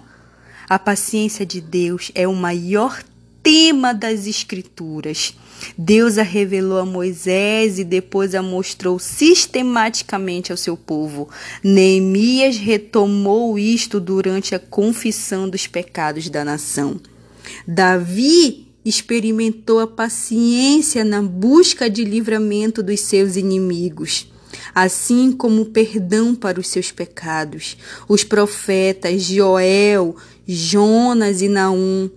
A 0.69 0.79
paciência 0.79 1.47
de 1.47 1.63
Deus 1.63 2.13
é 2.15 2.29
o 2.29 2.35
maior 2.35 3.03
tema 3.43 3.95
das 3.95 4.27
Escrituras. 4.27 5.35
Deus 5.79 6.19
a 6.19 6.23
revelou 6.23 6.77
a 6.77 6.85
Moisés 6.85 7.79
e 7.79 7.85
depois 7.85 8.35
a 8.35 8.43
mostrou 8.43 8.99
sistematicamente 8.99 10.53
ao 10.53 10.59
seu 10.59 10.77
povo. 10.77 11.31
Neemias 11.65 12.59
retomou 12.59 13.59
isto 13.59 13.99
durante 13.99 14.55
a 14.55 14.59
confissão 14.59 15.49
dos 15.49 15.67
pecados 15.67 16.29
da 16.29 16.45
nação. 16.45 17.01
Davi 17.67 18.67
experimentou 18.85 19.81
a 19.81 19.87
paciência 19.87 21.03
na 21.03 21.23
busca 21.23 21.89
de 21.89 22.05
livramento 22.05 22.83
dos 22.83 23.01
seus 23.01 23.37
inimigos 23.37 24.31
assim 24.75 25.33
como 25.33 25.67
perdão 25.67 26.35
para 26.35 26.61
os 26.61 26.69
seus 26.69 26.91
pecados. 26.91 27.77
Os 28.09 28.25
profetas 28.25 29.23
Joel, 29.23 30.17
Jonas 30.51 31.43
e 31.43 31.49
Naum, 31.49 32.09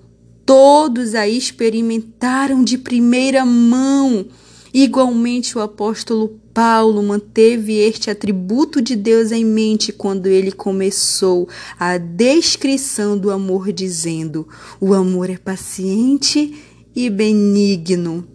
todos 0.46 1.15
a 1.15 1.28
experimentaram 1.28 2.63
de 2.63 2.78
primeira 2.78 3.46
mão. 3.46 4.26
Igualmente, 4.74 5.58
o 5.58 5.62
apóstolo 5.62 6.39
Paulo 6.54 7.04
manteve 7.04 7.74
este 7.74 8.10
atributo 8.10 8.82
de 8.82 8.96
Deus 8.96 9.34
em 9.34 9.44
mente 9.44 9.91
quando 9.91 10.28
ele 10.28 10.54
começou 10.54 11.50
a 11.78 11.98
descrição 11.98 13.17
do 13.17 13.32
amor, 13.32 13.74
dizendo: 13.74 14.48
O 14.80 14.94
amor 14.94 15.30
é 15.30 15.38
paciente 15.38 16.58
e 16.96 17.10
benigno. 17.10 18.26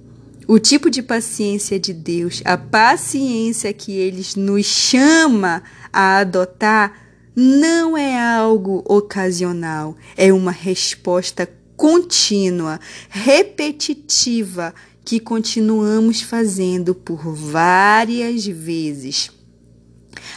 O 0.46 0.58
tipo 0.58 0.90
de 0.90 1.02
paciência 1.02 1.80
de 1.80 1.94
Deus, 1.94 2.42
a 2.44 2.56
paciência 2.56 3.72
que 3.72 3.92
ele 3.92 4.22
nos 4.36 4.66
chama 4.66 5.62
a 5.90 6.18
adotar, 6.18 7.05
não 7.36 7.94
é 7.94 8.18
algo 8.18 8.82
ocasional, 8.88 9.94
é 10.16 10.32
uma 10.32 10.50
resposta 10.50 11.46
contínua, 11.76 12.80
repetitiva, 13.10 14.74
que 15.04 15.20
continuamos 15.20 16.22
fazendo 16.22 16.94
por 16.94 17.32
várias 17.34 18.46
vezes. 18.46 19.30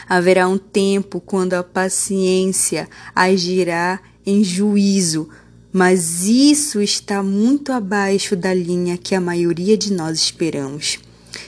Haverá 0.06 0.46
um 0.46 0.58
tempo 0.58 1.20
quando 1.20 1.54
a 1.54 1.62
paciência 1.62 2.86
agirá 3.14 3.98
em 4.24 4.44
juízo, 4.44 5.28
mas 5.72 6.24
isso 6.24 6.82
está 6.82 7.22
muito 7.22 7.72
abaixo 7.72 8.36
da 8.36 8.52
linha 8.52 8.98
que 8.98 9.14
a 9.14 9.20
maioria 9.20 9.76
de 9.76 9.92
nós 9.92 10.18
esperamos. 10.18 10.98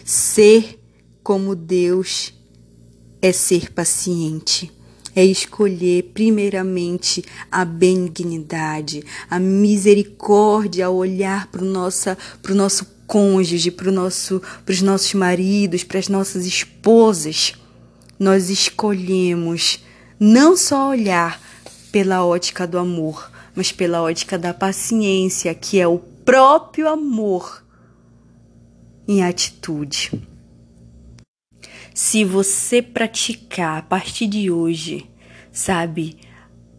Ser 0.04 0.80
como 1.22 1.54
Deus 1.54 2.32
é 3.20 3.30
ser 3.30 3.70
paciente, 3.72 4.72
é 5.14 5.24
escolher 5.24 6.10
primeiramente 6.14 7.24
a 7.50 7.64
benignidade, 7.64 9.04
a 9.28 9.38
misericórdia, 9.38 10.90
olhar 10.90 11.48
para 11.48 11.62
o 11.62 12.54
nosso 12.54 12.86
cônjuge, 13.06 13.70
para 13.70 13.92
nosso, 13.92 14.40
os 14.66 14.80
nossos 14.80 15.12
maridos, 15.14 15.84
para 15.84 15.98
as 15.98 16.08
nossas 16.08 16.46
esposas. 16.46 17.54
Nós 18.18 18.48
escolhemos 18.48 19.84
não 20.18 20.56
só 20.56 20.90
olhar 20.90 21.40
pela 21.90 22.24
ótica 22.24 22.66
do 22.66 22.78
amor, 22.78 23.30
mas 23.54 23.70
pela 23.70 24.00
ótica 24.00 24.38
da 24.38 24.54
paciência, 24.54 25.54
que 25.54 25.78
é 25.78 25.86
o 25.86 25.98
próprio 25.98 26.88
amor 26.88 27.62
em 29.06 29.22
atitude. 29.22 30.10
Se 31.94 32.24
você 32.24 32.80
praticar 32.80 33.78
a 33.78 33.82
partir 33.82 34.26
de 34.26 34.50
hoje, 34.50 35.06
sabe, 35.52 36.16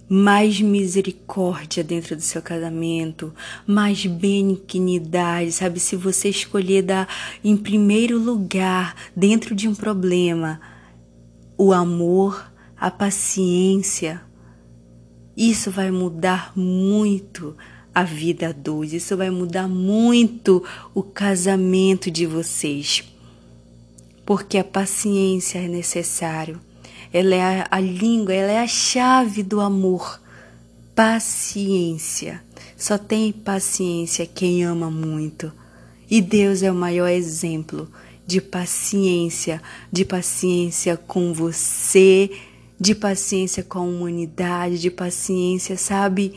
mais 0.10 0.60
misericórdia 0.60 1.84
dentro 1.84 2.16
do 2.16 2.22
seu 2.22 2.42
casamento, 2.42 3.34
mais 3.66 4.06
benignidade, 4.06 5.52
sabe? 5.52 5.80
Se 5.80 5.96
você 5.96 6.30
escolher 6.30 6.82
dar 6.82 7.08
em 7.44 7.56
primeiro 7.56 8.18
lugar 8.18 8.96
dentro 9.16 9.56
de 9.56 9.68
um 9.68 9.76
problema 9.76 10.60
o 11.58 11.72
amor, 11.72 12.52
a 12.76 12.90
paciência, 12.90 14.22
isso 15.38 15.70
vai 15.70 15.92
mudar 15.92 16.52
muito 16.56 17.56
a 17.94 18.04
vida 18.04 18.50
a 18.50 18.52
dois, 18.52 18.92
isso 18.94 19.16
vai 19.16 19.30
mudar 19.30 19.68
muito 19.68 20.64
o 20.94 21.04
casamento 21.04 22.10
de 22.10 22.26
vocês. 22.26 23.13
Porque 24.26 24.58
a 24.58 24.64
paciência 24.64 25.60
é 25.60 25.68
necessário. 25.68 26.60
Ela 27.12 27.36
é 27.36 27.42
a, 27.42 27.68
a 27.72 27.80
língua, 27.80 28.34
ela 28.34 28.52
é 28.52 28.60
a 28.60 28.68
chave 28.68 29.44
do 29.44 29.60
amor. 29.60 30.22
Paciência. 30.96 32.44
Só 32.78 32.98
tem 32.98 33.32
paciência 33.32 34.26
quem 34.26 34.64
ama 34.64 34.90
muito. 34.90 35.52
E 36.10 36.22
Deus 36.22 36.64
é 36.64 36.72
o 36.72 36.76
maior 36.76 37.08
exemplo 37.08 37.90
de 38.26 38.40
paciência, 38.40 39.62
de 39.92 40.06
paciência 40.06 40.96
com 40.96 41.34
você, 41.34 42.32
de 42.80 42.96
paciência 42.96 43.64
com 43.64 43.80
a 43.80 43.84
humanidade, 43.84 44.80
de 44.80 44.90
paciência, 44.90 45.78
sabe? 45.78 46.34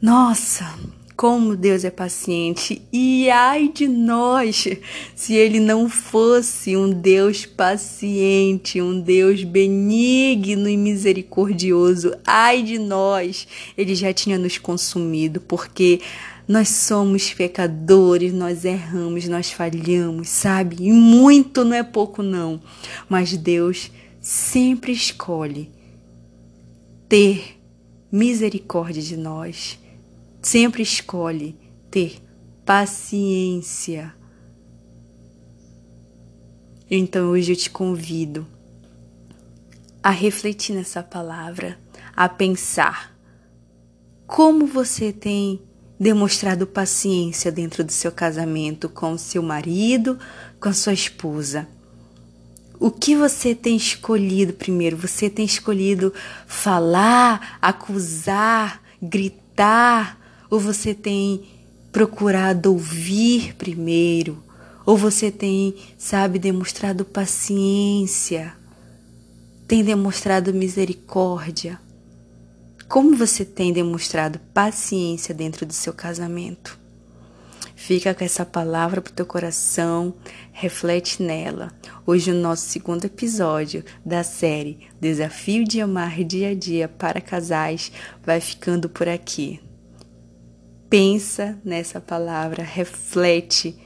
Nossa, 0.00 0.72
como 1.16 1.56
Deus 1.56 1.84
é 1.84 1.90
paciente. 1.90 2.82
E 2.92 3.30
ai 3.30 3.68
de 3.68 3.86
nós, 3.86 4.66
se 5.14 5.34
ele 5.34 5.60
não 5.60 5.88
fosse 5.88 6.76
um 6.76 6.90
Deus 6.90 7.46
paciente, 7.46 8.80
um 8.80 9.00
Deus 9.00 9.44
benigno 9.44 10.68
e 10.68 10.76
misericordioso. 10.76 12.14
Ai 12.26 12.62
de 12.62 12.78
nós, 12.78 13.46
ele 13.76 13.94
já 13.94 14.12
tinha 14.12 14.38
nos 14.38 14.58
consumido, 14.58 15.40
porque 15.40 16.00
nós 16.46 16.68
somos 16.68 17.32
pecadores, 17.32 18.32
nós 18.32 18.64
erramos, 18.64 19.26
nós 19.28 19.50
falhamos, 19.50 20.28
sabe? 20.28 20.76
E 20.80 20.92
muito 20.92 21.64
não 21.64 21.76
é 21.76 21.82
pouco 21.82 22.22
não. 22.22 22.60
Mas 23.08 23.36
Deus 23.36 23.90
sempre 24.20 24.92
escolhe 24.92 25.70
ter 27.08 27.58
misericórdia 28.10 29.02
de 29.02 29.16
nós, 29.16 29.78
sempre 30.46 30.82
escolhe 30.82 31.58
ter 31.90 32.22
paciência. 32.64 34.14
Então 36.90 37.30
hoje 37.30 37.52
eu 37.52 37.56
te 37.56 37.70
convido 37.70 38.46
a 40.02 40.10
refletir 40.10 40.74
nessa 40.74 41.02
palavra, 41.02 41.78
a 42.14 42.28
pensar 42.28 43.16
como 44.26 44.66
você 44.66 45.12
tem 45.12 45.62
demonstrado 45.98 46.66
paciência 46.66 47.50
dentro 47.50 47.82
do 47.82 47.92
seu 47.92 48.12
casamento 48.12 48.88
com 48.88 49.12
o 49.12 49.18
seu 49.18 49.42
marido, 49.42 50.18
com 50.60 50.68
a 50.68 50.74
sua 50.74 50.92
esposa. 50.92 51.66
O 52.78 52.90
que 52.90 53.16
você 53.16 53.54
tem 53.54 53.76
escolhido 53.76 54.52
primeiro? 54.52 54.96
Você 54.96 55.30
tem 55.30 55.46
escolhido 55.46 56.12
falar, 56.46 57.58
acusar, 57.62 58.82
gritar? 59.00 60.23
Ou 60.50 60.60
você 60.60 60.94
tem 60.94 61.42
procurado 61.92 62.72
ouvir 62.72 63.54
primeiro? 63.54 64.42
Ou 64.86 64.96
você 64.96 65.30
tem, 65.30 65.74
sabe, 65.96 66.38
demonstrado 66.38 67.04
paciência? 67.04 68.54
Tem 69.66 69.82
demonstrado 69.82 70.52
misericórdia? 70.52 71.80
Como 72.88 73.16
você 73.16 73.44
tem 73.44 73.72
demonstrado 73.72 74.38
paciência 74.52 75.34
dentro 75.34 75.64
do 75.64 75.72
seu 75.72 75.92
casamento? 75.92 76.78
Fica 77.74 78.14
com 78.14 78.24
essa 78.24 78.44
palavra 78.44 79.00
para 79.00 79.10
o 79.10 79.14
teu 79.14 79.26
coração, 79.26 80.14
reflete 80.52 81.22
nela. 81.22 81.72
Hoje 82.06 82.30
o 82.30 82.34
nosso 82.34 82.66
segundo 82.68 83.04
episódio 83.04 83.84
da 84.04 84.22
série 84.22 84.86
Desafio 85.00 85.64
de 85.64 85.80
Amar 85.80 86.22
Dia 86.24 86.50
a 86.50 86.54
Dia 86.54 86.88
para 86.88 87.20
Casais 87.20 87.90
vai 88.24 88.40
ficando 88.40 88.88
por 88.88 89.08
aqui. 89.08 89.60
Pensa 90.88 91.58
nessa 91.64 92.00
palavra, 92.00 92.62
reflete 92.62 93.76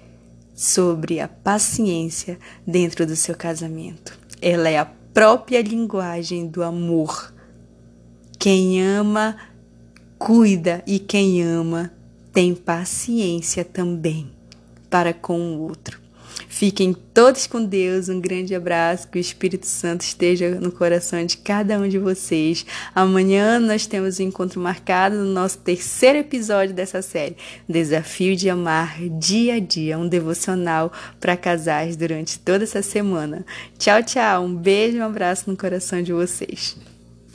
sobre 0.54 1.20
a 1.20 1.28
paciência 1.28 2.38
dentro 2.66 3.06
do 3.06 3.14
seu 3.14 3.36
casamento. 3.36 4.18
Ela 4.42 4.68
é 4.68 4.78
a 4.78 4.84
própria 4.84 5.62
linguagem 5.62 6.46
do 6.46 6.62
amor. 6.62 7.32
Quem 8.38 8.82
ama, 8.82 9.36
cuida 10.18 10.82
e 10.86 10.98
quem 10.98 11.42
ama 11.42 11.92
tem 12.32 12.54
paciência 12.54 13.64
também 13.64 14.30
para 14.90 15.12
com 15.12 15.56
o 15.56 15.60
outro. 15.60 16.07
Fiquem 16.48 16.92
todos 16.92 17.46
com 17.46 17.64
Deus. 17.64 18.08
Um 18.08 18.20
grande 18.20 18.54
abraço. 18.54 19.08
Que 19.08 19.18
o 19.18 19.20
Espírito 19.20 19.66
Santo 19.66 20.02
esteja 20.02 20.60
no 20.60 20.70
coração 20.70 21.24
de 21.24 21.36
cada 21.36 21.78
um 21.78 21.88
de 21.88 21.98
vocês. 21.98 22.64
Amanhã 22.94 23.58
nós 23.58 23.86
temos 23.86 24.20
um 24.20 24.24
encontro 24.24 24.60
marcado 24.60 25.16
no 25.16 25.24
nosso 25.24 25.58
terceiro 25.58 26.18
episódio 26.18 26.74
dessa 26.74 27.02
série: 27.02 27.36
Desafio 27.68 28.36
de 28.36 28.48
Amar 28.48 28.98
Dia 29.18 29.54
a 29.54 29.58
Dia 29.58 29.98
um 29.98 30.08
devocional 30.08 30.92
para 31.20 31.36
casais 31.36 31.96
durante 31.96 32.38
toda 32.38 32.64
essa 32.64 32.82
semana. 32.82 33.44
Tchau, 33.78 34.02
tchau. 34.02 34.44
Um 34.44 34.54
beijo 34.54 34.98
e 34.98 35.00
um 35.00 35.04
abraço 35.04 35.50
no 35.50 35.56
coração 35.56 36.02
de 36.02 36.12
vocês. 36.12 36.76